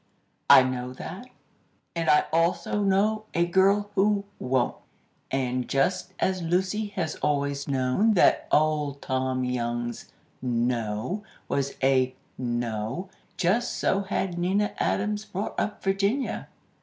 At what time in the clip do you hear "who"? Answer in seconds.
3.93-4.25